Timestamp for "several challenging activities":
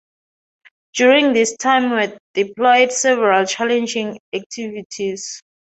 2.91-5.43